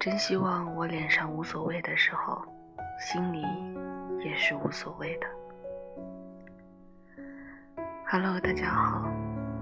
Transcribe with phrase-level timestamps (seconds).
[0.00, 2.40] 真希望我脸上无所谓的时候，
[2.98, 3.44] 心里
[4.24, 5.26] 也是无所谓的。
[8.10, 9.06] Hello，大家好，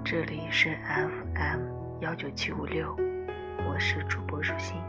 [0.04, 2.94] 这里是 FM 幺九七五六，
[3.68, 4.80] 我是主播舒心。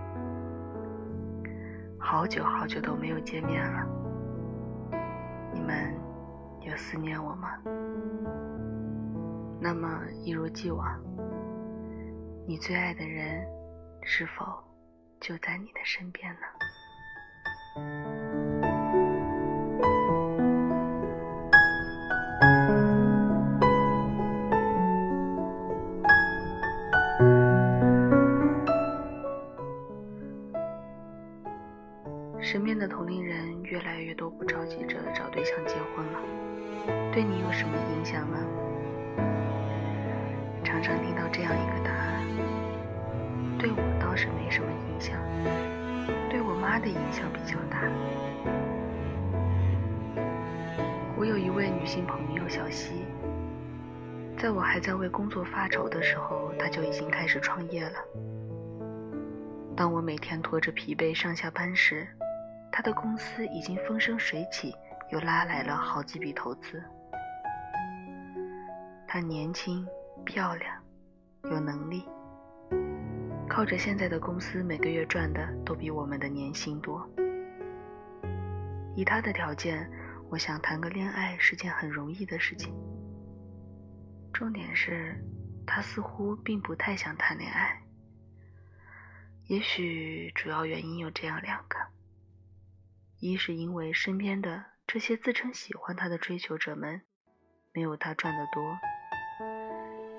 [1.97, 3.87] 好久好久都没有见面了，
[5.51, 5.95] 你们
[6.61, 7.57] 有思念我吗？
[9.59, 10.87] 那么一如既往，
[12.45, 13.43] 你最爱的人
[14.03, 14.45] 是否？
[15.19, 16.39] 就在你的身边呢。
[32.41, 36.19] 身边的同龄人越来越多不着急着找对象结婚了，
[37.13, 38.37] 对你有什么影响呢？
[40.63, 42.25] 常常听到这样一个答案：
[43.59, 44.08] 对我。
[44.19, 45.17] 是没什么影响，
[46.29, 47.89] 对我妈的影响比较大。
[51.17, 53.05] 我有一位女性朋友小溪，
[54.37, 57.93] 在我还在为工作发愁的时候，她就已经开始创业了。
[59.73, 62.05] 当我每天拖着疲惫上下班时，
[62.73, 64.75] 她的公司已经风生水起，
[65.13, 66.83] 又拉来了好几笔投资。
[69.07, 69.87] 她年轻、
[70.25, 70.75] 漂亮、
[71.43, 72.05] 有能力。
[73.49, 77.05] 靠着现在的公司，每个月赚的都比我们的年薪多。
[78.95, 79.89] 以他的条件，
[80.29, 82.73] 我想谈个恋爱是件很容易的事情。
[84.31, 85.19] 重点是，
[85.65, 87.81] 他似乎并不太想谈恋爱。
[89.47, 91.77] 也许主要原因有这样两个：
[93.19, 97.01] 一是因为身边的这些自称喜欢他的追求者们，
[97.73, 98.77] 没有他赚得多，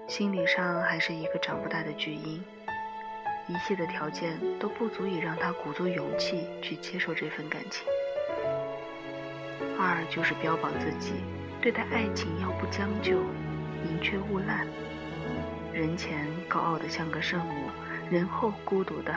[0.08, 2.42] 心理上还是一个长不大的巨婴。
[3.50, 7.84] 一切的条件都不足以让他鼓足勇气去接受这份感情。
[9.76, 11.14] 二就是标榜自己
[11.60, 13.16] 对待爱情要不将就，
[13.82, 14.64] 宁缺毋滥，
[15.72, 17.68] 人前高傲的像个圣母，
[18.08, 19.12] 人后孤独的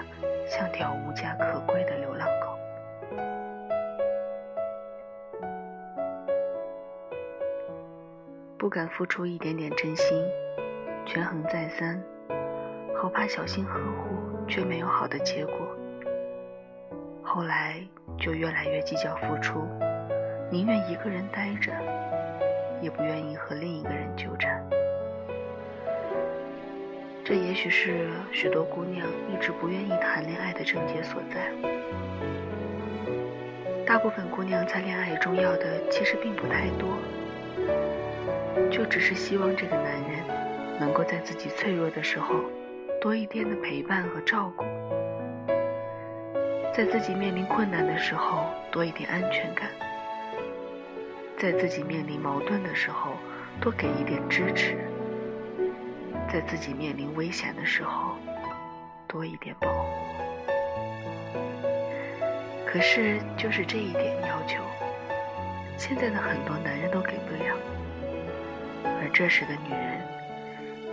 [0.50, 2.57] 像条无家可归的流浪狗。
[8.57, 10.25] 不敢付出一点点真心，
[11.05, 12.01] 权衡再三。
[13.03, 15.53] 我怕小心呵护，却没有好的结果。
[17.22, 17.75] 后来
[18.18, 19.59] 就越来越计较付出，
[20.50, 21.74] 宁愿一个人待着，
[22.81, 24.66] 也不愿意和另一个人纠缠。
[27.25, 31.52] 这也许是许多姑娘一直不愿意谈恋爱的症结所在。
[33.86, 36.97] 大部分姑娘在恋爱中要的其实并不太多，
[38.72, 40.24] 就只是希望这个男人
[40.80, 42.36] 能够在自己脆弱的时候。
[43.03, 44.64] 多一天的陪伴和照顾，
[46.74, 49.69] 在自己面临困难的时候多一点安全感，
[51.38, 53.18] 在自己面临矛盾的时候
[53.59, 54.78] 多给一点支持，
[56.31, 58.16] 在自己面临危险的时候
[59.06, 59.90] 多一点保护。
[62.66, 64.63] 可是，就是这一点要求，
[65.75, 67.53] 现在的很多男人都给不了，
[68.86, 70.02] 而这时的女人，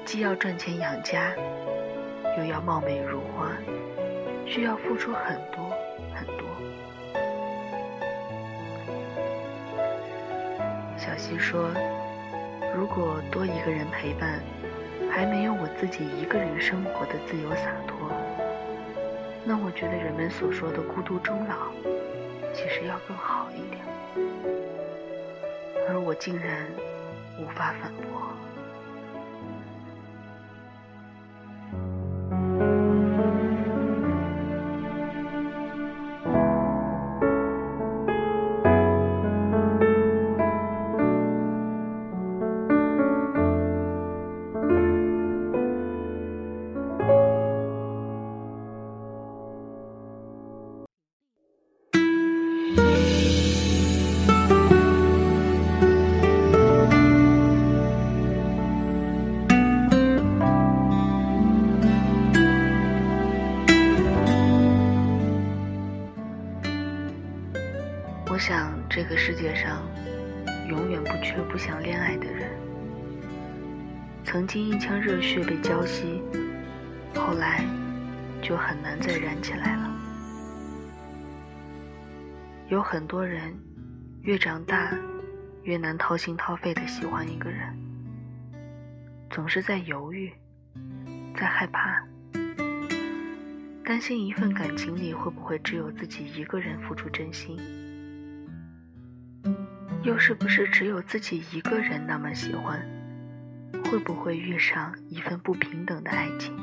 [0.04, 1.32] 既要赚钱养家。
[2.38, 3.50] 又要貌美如花，
[4.46, 5.70] 需要付出很多
[6.14, 6.46] 很多。
[10.96, 11.70] 小溪说
[12.76, 14.40] ：“如果多一个人陪伴，
[15.10, 18.10] 还没有我自己一个人生活的自由洒脱，
[19.44, 21.72] 那我觉得人们所说的孤独终老，
[22.54, 23.80] 其实要更好一点。”
[25.88, 26.68] 而我竟然
[27.40, 28.30] 无法反驳。
[69.10, 69.82] 这个世界上
[70.68, 72.48] 永远不缺不想恋爱的人。
[74.22, 76.20] 曾经一腔热血被浇熄，
[77.16, 77.64] 后来
[78.40, 79.90] 就很难再燃起来了。
[82.68, 83.52] 有很多人
[84.22, 84.96] 越长大
[85.64, 87.76] 越难掏心掏肺的喜欢一个人，
[89.28, 90.32] 总是在犹豫，
[91.36, 92.00] 在害怕。
[93.84, 97.58] 担心一份感情里会不会只有自己一个人付出真心，
[100.02, 102.80] 又是不是只有自己一个人那么喜欢？
[103.84, 106.56] 会不会遇上一份不平等的爱情？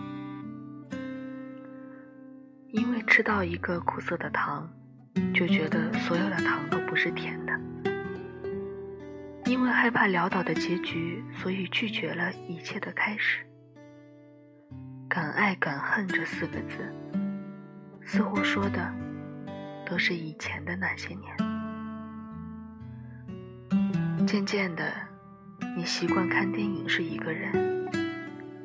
[2.72, 4.68] 因为吃到一个苦涩的糖，
[5.34, 7.60] 就觉得所有的糖都不是甜的。
[9.46, 13.46] 因为害怕潦倒的结局，所以拒绝了一切的开始。
[15.08, 16.94] 敢爱敢恨这四个字，
[18.04, 18.94] 似乎说的
[19.86, 21.47] 都是以前的那些年。
[24.28, 24.94] 渐渐的，
[25.78, 27.90] 你习惯看电影是一个人，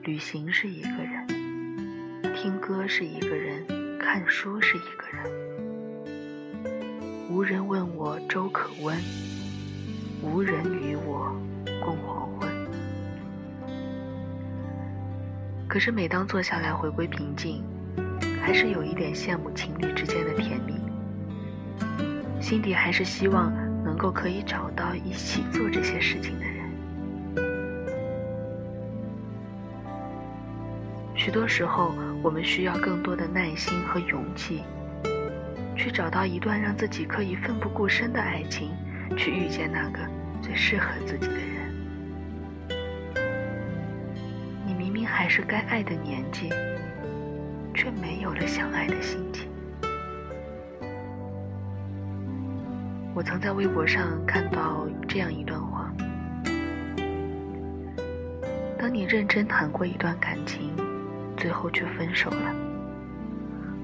[0.02, 1.24] 旅行是一个人，
[2.34, 3.64] 听歌是一个人，
[3.96, 5.22] 看书是一个人。
[7.30, 8.98] 无人问我粥可温，
[10.20, 11.32] 无人与我
[11.80, 12.50] 共黄昏。
[15.68, 17.62] 可是，每当坐下来回归平静，
[18.40, 20.74] 还是有一点羡慕情侣之间的甜蜜。
[22.40, 23.52] 心底还是希望
[24.02, 26.56] 够可以找到一起做这些事情的人。
[31.14, 34.64] 许多时候，我们需要更多的耐心和勇气，
[35.76, 38.72] 去找到一段让自己可以奋不顾身的爱情，
[39.16, 40.00] 去遇见那个
[40.42, 41.72] 最适合自己的人。
[44.66, 46.48] 你明明还是该爱的年纪，
[47.72, 49.51] 却没有了想爱的心情。
[53.22, 55.94] 我曾在微博上看到这样一段话：
[58.76, 60.74] 当你认真谈过一段感情，
[61.36, 62.52] 最后却分手了，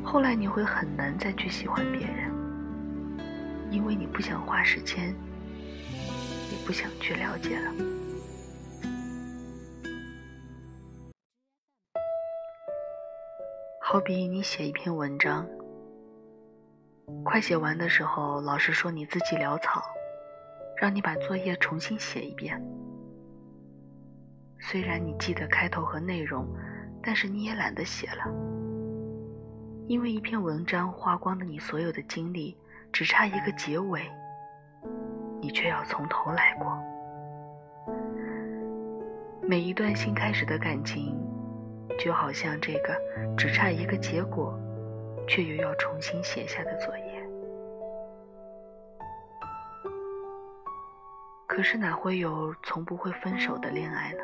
[0.02, 2.32] 后来你会很难再去喜欢别人，
[3.70, 5.14] 因为你不想花时间，
[6.50, 7.72] 也不想去了解了。
[13.80, 15.46] 好比你写一篇文章，
[17.24, 19.82] 快写完的时候，老师说你字迹潦草，
[20.76, 22.62] 让你把作业重新写一遍。
[24.60, 26.46] 虽然你记得开头和内容，
[27.02, 28.24] 但是你也懒得写了，
[29.86, 32.56] 因为一篇文章花光了你所有的精力，
[32.92, 34.02] 只差一个结尾，
[35.40, 36.78] 你却要从头来过。
[39.42, 41.16] 每一段新开始的感情。
[41.98, 42.96] 就好像这个
[43.36, 44.56] 只差一个结果，
[45.28, 47.04] 却又要重新写下的作业。
[51.46, 54.22] 可是哪会有从不会分手的恋爱呢？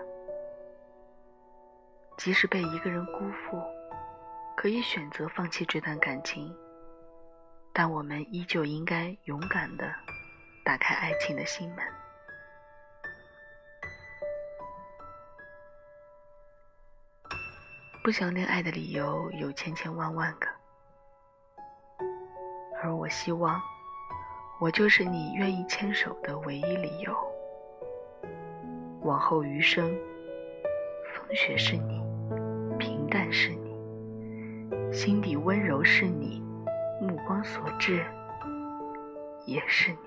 [2.16, 3.60] 即使被一个人辜负，
[4.56, 6.56] 可以选择放弃这段感情，
[7.72, 9.92] 但我们依旧应该勇敢的
[10.64, 11.84] 打开爱情的心门。
[18.04, 20.46] 不想恋爱的理由有千千万万个，
[22.84, 23.58] 而我希望，
[24.60, 27.16] 我就是你愿意牵手的唯一理由。
[29.00, 29.88] 往后余生，
[31.14, 32.02] 风雪是你，
[32.78, 36.42] 平淡是你，心底温柔是你，
[37.00, 38.04] 目光所至
[39.46, 40.03] 也是你。